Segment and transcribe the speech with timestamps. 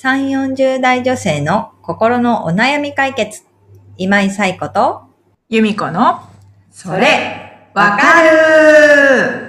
[0.00, 3.42] 3、40代女性の心のお悩み解決。
[3.96, 5.02] 今井彩子と、
[5.48, 6.20] 由美子の、
[6.70, 9.48] それ、わかる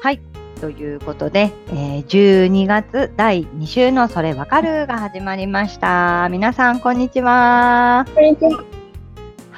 [0.00, 0.20] はい。
[0.60, 6.28] ということで、えー12月第2週のそれわかるが始まりました。
[6.32, 8.04] 皆さん、こんにちは。
[8.12, 8.79] は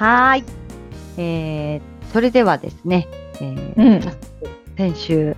[0.03, 0.43] ーい。
[1.17, 1.81] えー、
[2.11, 3.07] それではですね、
[3.39, 4.01] えーうん
[4.77, 5.35] 先週、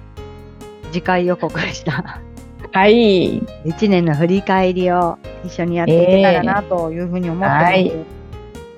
[0.92, 2.22] 次回予告した
[2.72, 3.42] はい。
[3.66, 7.64] 1年の振り返りを一緒にやっていけたらなというふうに思ってます。
[7.66, 7.92] はい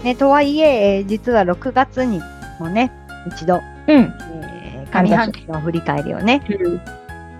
[0.04, 2.22] ね、とはいえ、えー実は6月に
[2.59, 2.92] もね、
[3.28, 4.14] 一度、うん。
[4.42, 6.42] えー上半期の振り返りをね、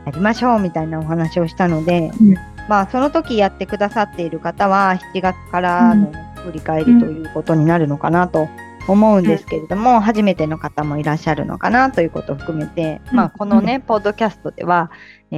[0.06, 2.36] やりましょうみたいなお話をしたので、うん
[2.68, 6.12] まあその時やってくださっている方は7月からの
[6.48, 8.48] 振り返りということになるのかなと
[8.88, 13.16] 思うんですけれども、初めての方もいらっしゃるのかなということを含めて、うん。
[13.18, 14.92] まあこのね、ポッドキャストでは、
[15.32, 15.38] え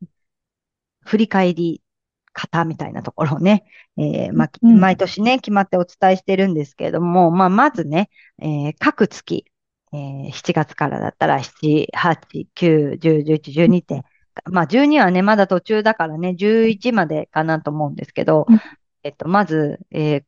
[0.00, 0.06] ー
[1.06, 1.82] 振り返り
[2.32, 3.64] 方みたいなところをね、
[3.98, 4.80] えーまあ、うん。
[4.80, 9.44] 毎年ね、決まってお伝えしてるんですけれども、まあまずね、えー各月、
[9.92, 14.02] えー7月からだったら7、8、9、10、11、12って、
[14.50, 18.60] まあ12はね、まだ途中だからね、11までかなと思うんですけどうん、
[19.02, 20.24] えっと、まず、えー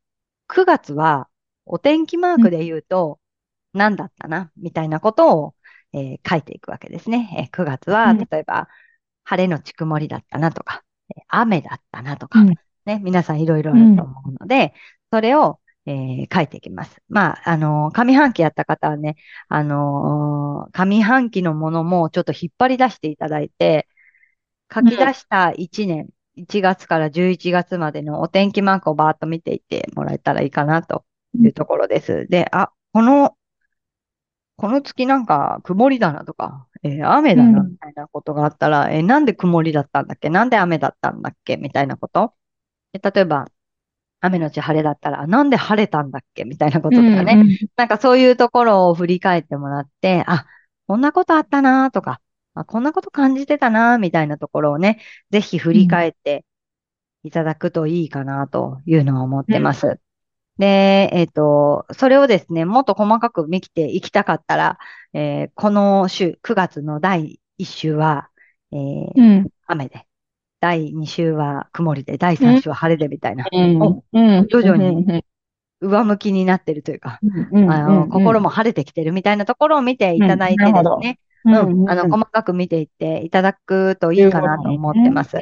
[0.47, 1.29] 9月は
[1.65, 3.21] お天気マークで言うと、
[3.73, 5.55] 何だったな、みたいなことを、
[5.93, 7.31] えー書いていくわけですね。
[7.39, 8.69] えー9月は、うん例えば、
[9.25, 12.55] 晴れのち曇りだったなとか、えー雨だったなとか、うん
[12.87, 14.75] ね、皆さんいろいろあると思うので、
[15.13, 17.01] それを、えー書いていきます。
[17.09, 19.17] まあ、あのー上半期やった方はね、
[19.49, 23.89] あのー上半期のものもちょっと引っ張り出していただいて、
[24.75, 32.27] 書き出した1年、1月から11月までのお天気マークをバーッと見ていってもらえたらいいかなというところです。
[32.29, 33.37] で、あ、この、
[34.59, 40.31] この月なんか曇りだなとか、えー雨だなうんみたいなことがあったら、えーなんで曇りだったんだっけ？
[40.31, 41.57] なんで雨だったんだっけ？
[41.57, 42.33] みたいなこと？
[42.93, 43.47] で例えば、
[44.21, 46.45] 雨のち晴れだったら、あなんで晴れたんだっけ？
[46.45, 47.59] みたいなこととかね。
[47.77, 50.47] なんかそういうところを振り返ってもらって、あ、
[50.87, 52.21] こんなことあったなとか、
[52.57, 55.01] あ、こんなこと感じてたなみたいなところをね、
[55.31, 56.45] ぜひ振り返って
[57.25, 60.01] いただくといいかなというのは思ってます。
[60.59, 64.79] で、えっと、それをですね、もっと細かく見ていきたかったら、
[65.15, 68.31] えーこの週、9月の第1週は、
[68.73, 69.49] えーうん。
[69.67, 70.07] 雨で、
[70.61, 73.83] 第2週は曇りで、第3週は晴れでみたいな、うん。
[73.83, 74.47] おうん。
[74.49, 75.23] 徐々にうん
[75.81, 77.71] 上向きになってるというか、うん。
[77.71, 81.91] あの、心も晴れてきてるみたいなところを見ていただいてですね、ううん、ん。
[81.91, 85.39] あの、細かく見ていっていただくといいかなと思ってます。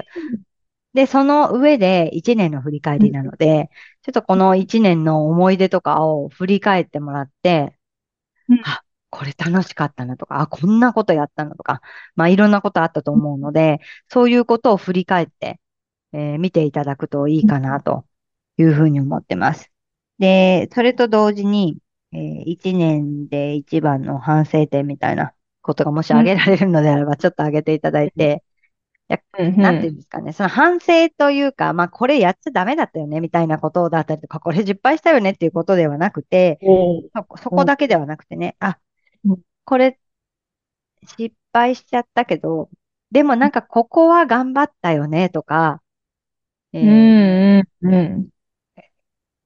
[0.95, 3.71] で、その上で1年の振り返りなので、
[4.03, 7.77] ちょっとこの1年の思い出とかを振り返ってもらって
[8.49, 11.81] うん、あ、これ楽しかったなとか、あ、こんなことやったなとか、
[12.17, 15.61] まあいろんなことあったと思うので、そういうことを振り返って、
[16.13, 18.07] えー見ていただくといいかなと
[18.59, 19.71] いうふうに思ってます。
[20.19, 21.79] で、それと同時に、
[22.13, 28.45] えー1年で一番の反省点みたいなことがもし挙げられるのであれば、ちょっと挙げていただいて、
[29.39, 29.57] うん。
[29.57, 36.59] なんていうんですかね、その反省というか、まあこれやっちゃダメだったよねみたいなことだったりとか、これ失敗したよねっていうことではなくて、
[37.15, 38.79] そこそこだけではなくてね、あ
[39.25, 39.99] うん、これ
[41.07, 42.71] 失敗しちゃったけど、
[43.11, 45.83] でもなんかここは頑張ったよねとか、
[46.73, 47.67] えうーん。
[47.83, 48.29] うん。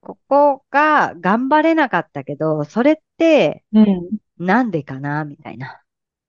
[0.01, 4.09] ここが頑張れなかったけど、それってうん。
[4.39, 5.83] なんでかなみたいな。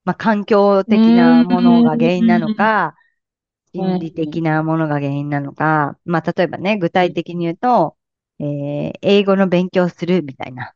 [0.09, 2.96] まあ環境的なものが原因なのか、
[3.75, 7.96] うん心理的なものが原因なのか、まあ例えばね、具体的に言うと、
[8.40, 10.74] えー英語の勉強するみたいな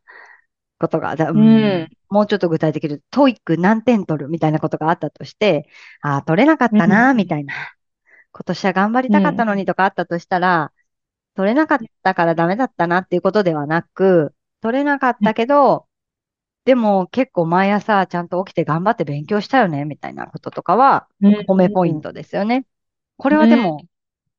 [0.78, 1.88] ことが、だうんうん。
[2.08, 5.68] もうちょっと具体的に言うと、 TOEIC 何点取るみたいなことがあったとして、
[6.00, 7.16] ああ、取れなかったな、うん。
[7.16, 7.54] みたいな。
[8.30, 10.72] 今年は頑張りたかったのにとかあったとしたら、
[11.34, 15.88] 取れなかったからダメだったなっていうことではなく、取れなかったけど、
[16.64, 21.08] でも結構毎朝ちゃんと起きて頑張って勉強したよね、みたいなこととかは、
[21.46, 22.66] 褒めポイントですよね。
[23.18, 23.86] これはでも、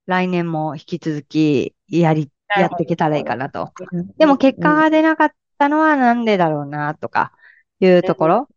[0.08, 3.74] 来年も引き続きやり、やっていけたらいいかなと。
[4.18, 7.34] でも結果が出なかったのはなんでだろうな、とか
[7.80, 8.50] いうところ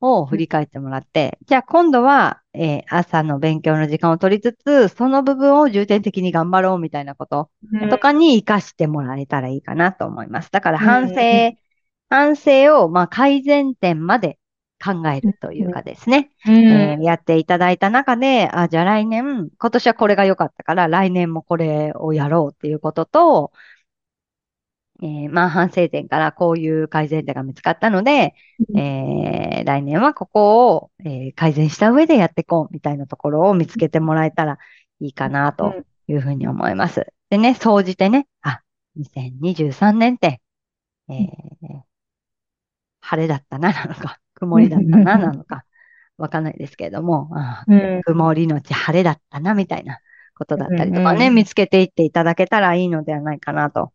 [0.00, 7.50] を振り返ってもらって、じゃあ今度は、えー朝の勉強の時間を取りつつ、その部分を重点的に頑張ろうみたいなこと
[7.90, 10.50] とかに活かしてもらえたらいいかなと思います。
[10.50, 11.61] だから反省、うん
[12.12, 14.38] 反省を、まあ、改善点まで
[14.84, 16.30] 考えるというかですね。
[16.46, 16.54] うん。
[16.54, 23.52] えーやっていただいた中で、あ、じゃあ来年、今年はこれが良かったから、来年もこれをやろうっていうことと、
[25.02, 28.34] えーまあ反省点からこういう改善点が見つかったので、
[28.70, 34.58] うんえー来年はここを、えー改善した上でやっていこうみたいなところを見つけてもらえたら
[35.00, 35.74] いいかなと
[36.08, 37.06] いうふうに思います。
[37.30, 38.62] でね、総じてね、あ、
[38.96, 40.40] 2023年って、
[41.08, 41.91] えー
[43.12, 45.64] 晴れだったななのか、曇りだったななのか、
[46.16, 48.00] わかんないですけれども、あうん。
[48.02, 49.98] 曇りのち晴れだったなみたいな
[50.34, 53.92] ことだったりとかね、うんうん見つけていっていただけたらいいのではないかなと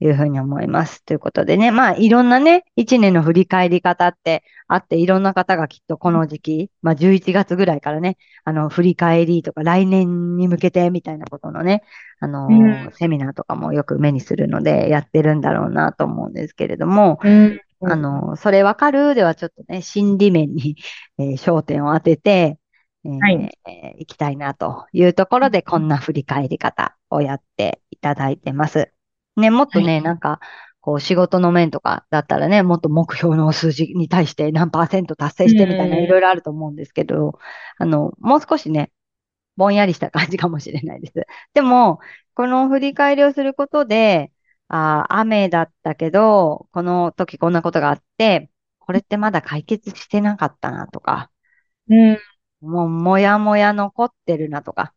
[0.00, 1.04] いうふうに思います。
[1.04, 11.84] ということでね、まあいろんなね、一年の振り返り方ってあって、いろんな方がきっとこの時期、まあ11月ぐらいからね、あの振り返りとか来年に向けてみたいなことのね、
[12.18, 12.90] あのうん。
[12.94, 19.14] セミナーとかもよく目にするのでやってるんだろうなと思うんですけれども、うんあの、それわかる？
[19.14, 20.76] ではちょっとね、心理面に、
[21.18, 22.58] えー焦点を当てて、
[23.04, 23.58] えーはい。
[23.66, 28.92] えーいきたいなというところで、こんな振り返り方をやっていただいてます。
[29.36, 30.02] ね、もっとね、はい。
[30.02, 30.40] なんか、
[30.80, 36.04] こう、仕事の面とかだったらね、もっと目標の数字に対して何パーセント達成してみたいな、うん。
[36.04, 37.38] いろいろあると思うんですけど、
[37.78, 38.92] あの、もう少しね、
[39.56, 41.26] ぼんやりした感じかもしれないです。
[41.54, 41.98] でも、
[42.34, 44.30] この振り返りをすることで、
[44.68, 51.30] あー雨だったけど、この時こんなことがあって、これってまだ解決してなかったなとか、
[51.88, 52.18] うん
[52.60, 54.92] もうもやもや残ってるなとか、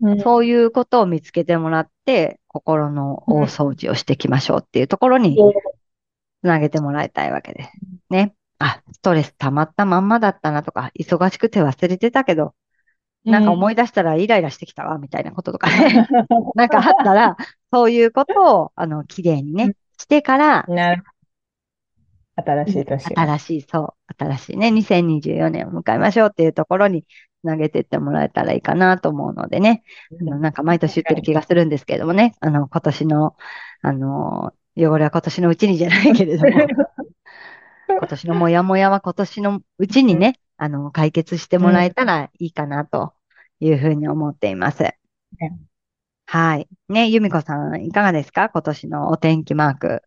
[0.00, 7.70] うんそういうことを見つけてもらって、心の大掃除をしていきましょうっていうところにつなげてもらいたいわけです。
[8.08, 8.34] ね。
[8.58, 12.54] あ、ストレス溜まったまんまだったなとか、忙しくて忘れてたけど、
[13.24, 16.06] なんか思い出したらイライラしてきたわ、みたいなこととかね。
[16.54, 17.36] なんかあったら、
[17.72, 21.04] そういうことを、あの、綺麗にね、してから、なる
[22.36, 23.22] 新しい年が。
[23.22, 27.04] 新しい、そう、新しいね、2024年を迎えましょうっていうところに
[27.40, 29.82] つなげていってもらえたらいいかなと思うのでね、
[30.20, 33.36] あのなんか毎年言ってる気がするんですけれどもね、あの、今年の、
[33.82, 36.50] あの、汚れは今年のうちにじゃないけれども、
[37.88, 43.14] 今年のモヤモヤは今年のうちにね、あの、解決してもらえたらいいかなと
[43.58, 44.84] いうふうに思っています。
[46.32, 46.68] はい。
[46.88, 48.50] ね、由美子さん、いかがですか？
[48.50, 50.02] 今年のお天気マーク。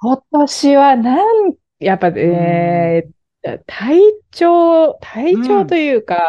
[0.00, 4.00] 今年はなん、やっぱ、えー、体
[4.30, 6.22] 調、体調というか、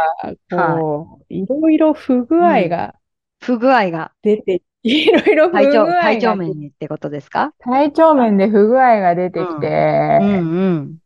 [0.52, 2.96] こう、いろいろ不具合が
[3.40, 7.54] 不具合が、出て、いろいろ不具体調、合体調が面にってことですか？
[7.60, 10.98] 体調面で不具合が出てきて、うんうん。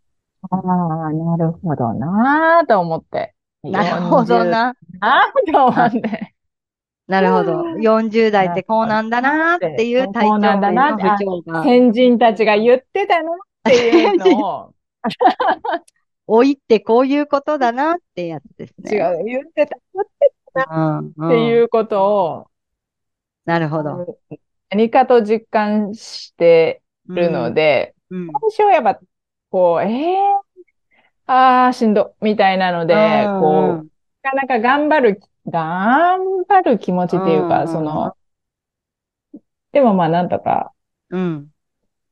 [0.49, 3.35] ああ、なるほどなーと思って。
[3.61, 4.73] なるほど40な。
[4.99, 6.33] なーと思って。
[7.11, 7.63] なるほど。
[7.75, 11.63] 40代ってこうなんだなっていう体調面のなって不調が。
[11.63, 14.73] 先人たちが言ってたのっていうのを、
[16.29, 18.97] 老いってこういうことだなってやつですね。
[18.97, 19.77] 違う、言ってた
[20.71, 21.13] うん。
[21.17, 21.27] うん。
[21.27, 22.47] っていうことを、
[23.43, 24.17] なるほど。
[24.69, 28.27] 何かと実感してるので、うん。
[28.27, 28.99] 最初はやっぱ、
[29.49, 30.17] こう、ええ
[31.25, 33.91] ああ、しんど、みたいなので、うんこう、
[34.23, 38.15] なかなか頑張る、頑張る気持ちっていうか、うんその、
[39.71, 40.71] でもまあなんとか
[41.09, 41.47] うん。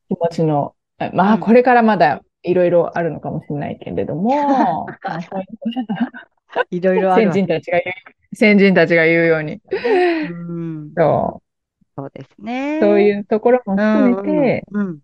[0.10, 0.76] 気持ちの、
[1.14, 4.88] まあうんこれからまだいろいろあるのかもしれないけれども、
[6.72, 7.44] いろいろある先。
[7.44, 7.94] 人たちが言
[8.32, 10.94] う、先人たちが言うように、うん。
[10.96, 11.42] そ
[11.96, 12.78] そうですね。
[12.78, 15.00] う、そういうところも含めて、うんうん。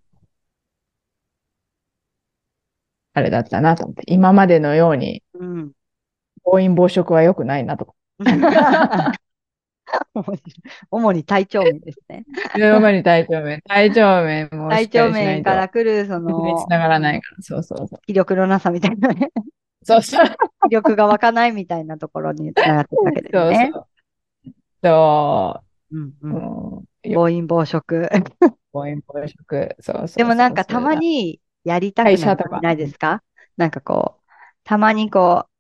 [3.14, 5.72] あれだったなと思って、今までのようにうん。
[6.44, 7.94] 暴飲暴食は良くないなとか。
[10.92, 12.26] 主に体調面ですね。
[12.56, 17.42] 今まで体調面、体調面もし体調面から来る、そにのつ、ながらないから。
[17.42, 18.00] そうそうそう。
[18.06, 19.30] 気力のなさみたいなね。
[19.84, 20.26] そうそう。
[20.70, 23.72] 気力が湧かないみたいなところにつながっていくわけですね。
[23.74, 23.86] そう。
[24.84, 26.14] そうんう。
[26.22, 26.78] うん。
[26.78, 27.14] うん。
[27.14, 28.10] 暴飲暴食。
[28.74, 29.76] 暴飲暴食。
[29.80, 30.18] そうそう。
[30.18, 33.22] でもなんかたまにやりたくな会社とかるないですか？
[33.58, 34.22] なんかこう、
[34.64, 35.55] たまにこう、え、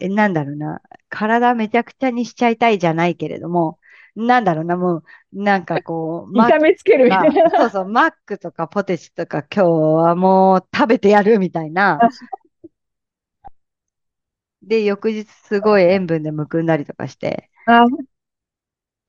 [0.00, 3.78] なんだろうな、体めちゃくちゃにしちゃいたいじゃないけれども、
[4.16, 7.50] なんだろうな、もう、なんかこう、 痛めつけるみたいな。
[7.50, 11.98] クそうそう、マックとかポテチとか今日はもう食べてやるみたいな。
[14.62, 17.84] で、翌日すごい塩分でむくんだりとかして、あ、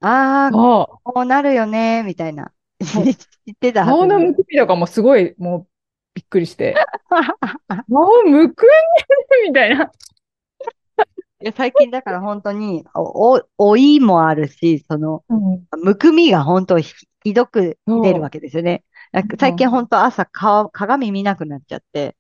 [0.02, 2.52] あこうなるよね、みたいな。
[2.84, 3.74] 知ってう。
[3.74, 5.68] た顔のむくみとかもすごい、もう、
[6.14, 6.76] びっくりして。
[7.88, 8.72] もうむくんで
[9.44, 9.92] るみたいな。
[11.42, 15.68] いや最近だから本当に、お、お、老いもあるし、その、うん。
[15.84, 18.86] むくみが本当ひひどく出るわけですよね。
[19.12, 22.16] なんか最近本当朝顔鏡見なくなっちゃって。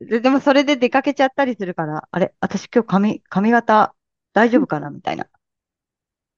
[0.00, 3.94] で、でもそれで出かけちゃったりするから、あれ、私今日髪、髪型
[4.32, 5.28] 大丈夫かなみたいな。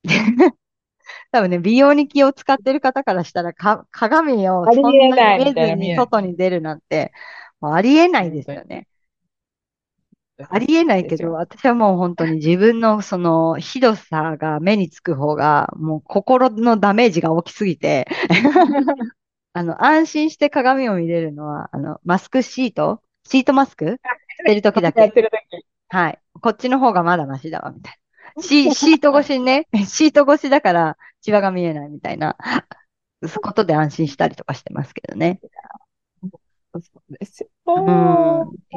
[1.32, 7.12] 多分ね、美容に気を使ってる方からしたら、か、鏡をそんえなに見ずに外に出るなんて、
[7.60, 8.88] ありえないですよね。
[10.50, 18.06] ありえないけど、私はもう本当に自分のそのひどさが目につく方が、もう心のダメージが大きすぎて、
[19.52, 23.02] あの、安心して鏡を見れるのは、あの、マスクシート？
[23.24, 23.86] シートマスク？
[23.86, 25.10] してる時だやっけ。
[25.10, 25.64] てる時。
[25.88, 26.18] はい。
[26.40, 27.94] こっちの方がまだマシだわ、みたい
[28.36, 28.42] な。
[28.42, 32.36] シ、シート越しにね、 シート越しだから、シワが見えないみたいな、
[33.42, 35.40] ことで安心したりとかしてますけどね。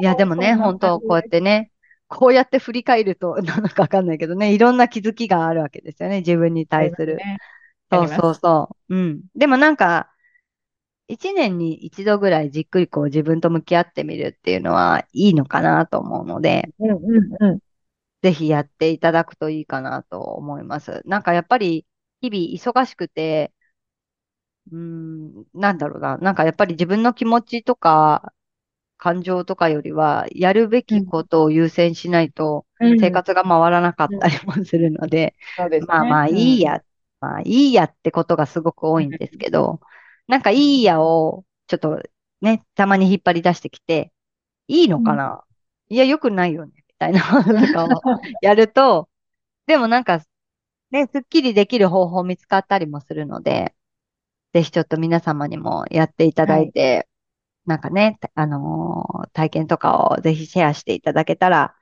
[0.00, 1.70] いや、でもね、本当こうやってね、
[2.08, 7.16] こうやって振り返ると、 なのかわかんないけどね、いろんな気づきがあるわけですよね、自分に対する。
[7.16, 7.38] ね
[7.90, 8.94] そうそうそう。
[8.94, 9.20] うん。
[9.34, 10.08] でもなんか、
[11.08, 17.58] 一年に一度ぐらいじっくりこう自分と向き合ってみるっていうのはいいのかなと思うので、うんうんうん。
[18.22, 21.02] ぜひやっていただくといいかなと思います。
[21.04, 21.86] なんかやっぱり
[22.22, 23.52] 日々忙しくて、
[24.70, 26.16] うーん、なんだろうな。
[26.18, 28.32] なんかやっぱり自分の気持ちとか
[29.02, 33.00] 感情とかよりは、やるべきことを優先しないとうん。
[33.00, 35.86] 生活が回らなかったりもするので、そうですね。
[35.88, 36.84] まあまあいいや、
[37.20, 39.80] まあいいやってことがすごく多いんですけど、
[40.28, 42.00] なんかいいやをちょっと
[42.42, 44.12] ね、たまに引っ張り出してきて、
[44.68, 45.42] いいのかな、
[45.88, 47.88] いや、良くないよね、みたいな のとかを
[48.40, 49.08] やると、
[49.66, 50.22] でもなんか、
[50.92, 53.74] ね、すっきりできる方法見つかったりもするので、
[54.52, 57.08] ぜひちょっと皆様にもやっていただいて、
[57.66, 61.74] なんかね、あのー体験とかをぜひシェアしていただけたら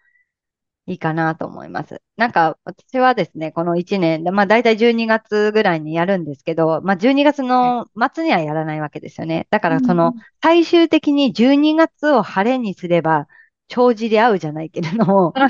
[0.87, 2.03] いいかなと思います。
[2.17, 9.47] なんか私はですね、この1年で、まあ大体12月ぐらいにやるんですけど、まあ12月の末にはやらないわけですよね。
[9.51, 13.29] だからその最終的に12月を晴れにすれば、
[13.69, 15.49] 帳尻合うじゃないけれどもあ、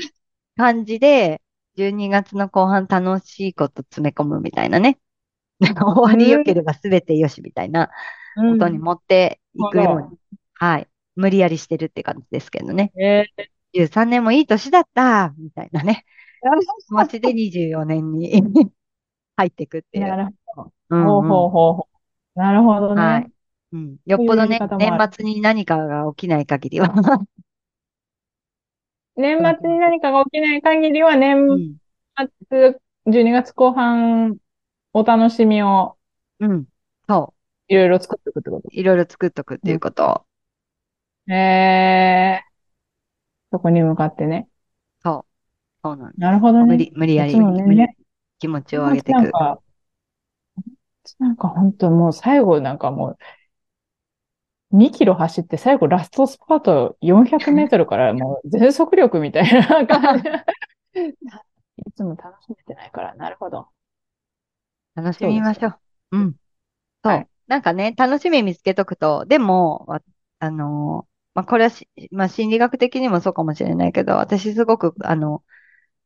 [0.57, 1.41] 感じで、
[1.75, 4.99] 12月の後半楽しいこと詰め込むみたいなね。
[5.61, 7.91] 終わり良ければ全てよしみたいな
[8.35, 10.19] うんことに持っていくように、
[10.61, 10.87] はい。
[11.15, 12.91] 無理やりしてるって感じですけどね。
[12.95, 13.25] え
[13.73, 16.05] 13年もいい年だったみたいなね。
[16.87, 18.31] 気持ちで24年に
[19.37, 20.07] 入っていくってー、いう。
[20.07, 20.73] なるほど。
[20.89, 21.87] うんほうほうほうほ
[22.35, 22.39] う。
[22.39, 23.01] なるほどね。
[23.01, 23.31] はい。
[23.73, 23.97] うん。
[24.05, 26.93] よっぽどね年末に何かが起きない限りは。
[29.15, 31.75] 年末に何かが起きない限りは、 年うん。
[32.49, 34.37] 末、12月後半、
[34.93, 35.97] お楽しみを
[36.39, 36.67] うん。
[37.07, 37.33] そ
[37.67, 38.67] いろいろ作っていくってこう。
[38.71, 40.25] いろいろ作っとくっていうこと
[41.33, 42.51] えー、
[43.51, 44.47] そこに向かってね。
[45.03, 45.31] そう。
[45.83, 46.19] そうなんです。
[46.19, 46.67] なるほどね。
[46.67, 47.87] 無理、無理やり、ね無理
[48.39, 49.19] 気持ちを上げていく。
[49.19, 49.61] なんか、
[51.19, 53.17] なんか本当もう最後なんかもう、
[54.77, 60.23] 2キロ走って最後ラストスパート400メートルから もう全速力みたいな感じ。
[61.85, 63.67] いつも楽しめてないから、なるほど。
[64.95, 65.79] 楽しみましょう。
[66.11, 66.35] うん。
[67.03, 67.13] そう。
[67.13, 70.01] はいなんかね、楽しみ見つけとくと、でも、わ
[70.39, 75.43] あのーまあ、これはし、まあ、心理学的にもそうかもしれないけど、私すごく、あの、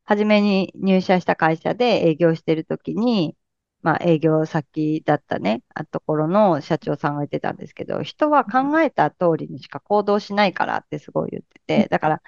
[0.05, 3.37] 初めに入社した会社で営業してるときに、
[3.81, 12.21] まあ、営業先だったね、あところの社長さんが言ってたんですけど、人は考えた通りにしか行動しないからってすごい言ってて、だから、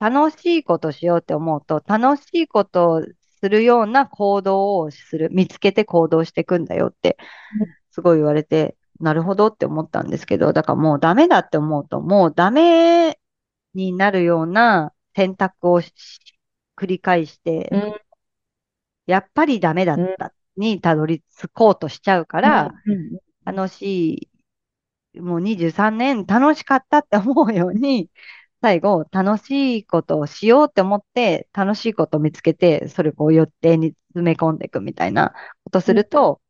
[0.00, 3.04] 楽しいことしようって思うと、楽しいことを
[3.40, 7.18] するような行動をする、見つけて行動していくんだよって、
[7.90, 13.18] すごい言われて、なるほどって思ったんですけど、だからもうダメだって思うと、もうダメ
[13.74, 15.92] になるような選択をし
[16.74, 17.94] 繰り返して、うん。
[19.06, 23.18] やっぱりダメだったにたどり着こうとしちゃうから、うん。
[23.44, 24.30] 楽し
[25.14, 28.10] い、もう23年楽しかったって思うように、
[28.62, 35.34] 最後、楽しいことをしようって思って、楽しいことを見つけて、それを予定に詰め込んでいくみたいな
[35.64, 36.40] ことすると、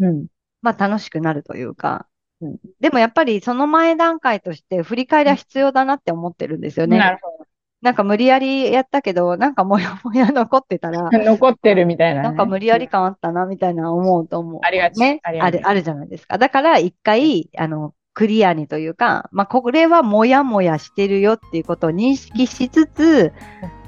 [0.00, 0.26] うん。
[0.62, 2.06] まあ楽しくなるというか
[2.42, 6.98] うん、でもやっぱりその前段階として振り返りは必要だなって思ってるんですよね。
[6.98, 7.46] なるほ
[7.82, 11.18] なんか無理やりやったけど、なんかもやもや残ってたら、ど。
[11.18, 12.28] 残ってるみたいなね。
[12.28, 14.60] なんか無理やり感あったな、みたいな思うと思う。
[14.62, 15.20] ありがちね？
[15.24, 16.38] ある、あるじゃないですか。
[16.38, 23.32] だから一回、あの、クリアにというか、まあ、これはもやもやしてるよっていうことを認識しつつ、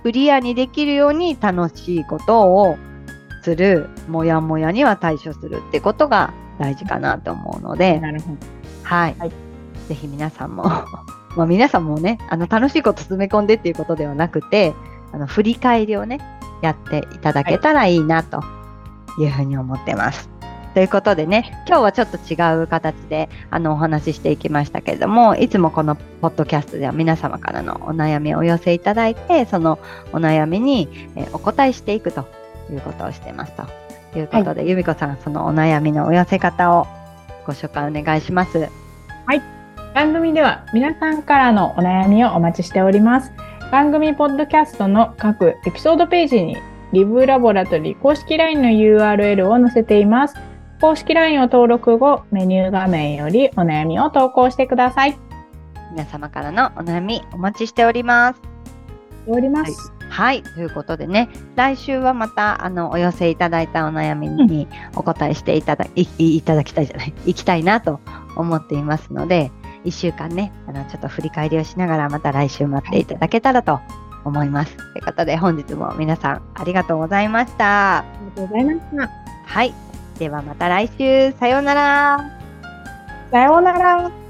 [0.03, 2.77] クリアにできるように楽しいことを
[3.43, 8.01] する、もやもやには対処するってことが大事かなと思うので。
[8.83, 9.15] はい。
[9.19, 9.55] はい
[9.89, 10.65] ぜひ皆さんも、
[11.37, 14.75] まあ皆さんもね、あの楽しいこと詰め込んでっていうことではなくて、
[15.13, 16.21] あの振り返りをね、
[16.63, 18.43] やっていただけたらいいなと
[19.19, 20.31] いうふうに思ってます。
[20.75, 29.79] ということでね、今日はちょっと違う形であのお話ししていきましたけれども、いつもこのポッドキャストでは皆様からのお悩みをお寄せいただいて、その
[30.13, 32.27] お悩みにえーお答えしていくと
[32.73, 33.84] いうことをしてますと。
[34.15, 36.87] ということで、由美子さん、そのお悩みのお寄せ方を
[37.47, 38.71] ご紹介お願いします。
[39.95, 43.33] 番組では皆さんからのお悩みをお待ちしております。
[43.71, 46.57] 番組ポッドキャストの各エピソードページに
[46.93, 50.35] リブラボラトリー公式 LINE の URL を載せています。
[50.81, 55.17] 公式 LINE を登録後、メニュー画面よりお悩みを投稿してください。
[55.93, 58.43] 皆様からのお悩みお待ちしております。
[59.29, 59.71] おります。
[59.71, 59.94] はい。
[60.55, 68.01] ということでね、来週はまた、あの、お寄せいただいたお悩みにお答えしていただ、いいいただきたいじゃない、いきたいなと
[68.37, 69.51] 思っていますので、
[69.85, 73.81] 一週間ね、あの、ちょっと振り返りをしながら、また来週待っていただけたらと
[74.25, 74.77] 思います。
[74.77, 77.99] ということで、本日も皆さんありがとうございました。
[77.99, 79.11] ありがとうございました。
[79.47, 79.75] はい。
[80.19, 82.31] ではまた来週、さようなら。
[83.31, 84.24] さようなら。